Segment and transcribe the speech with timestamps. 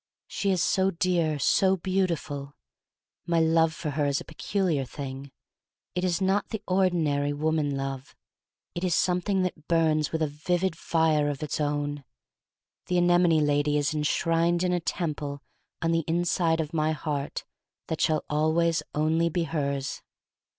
[0.25, 2.55] She is so dear— so beautiful!
[3.27, 5.31] My love for her is a peculiar thing.
[5.93, 8.15] It is not the ordinary woman love.
[8.73, 12.03] It is something that burns with a vivid fire of its own.
[12.87, 15.43] The anemone lady is enshrined in a temple
[15.83, 17.43] on the inside of my heart
[17.85, 20.01] that shall always only be hers.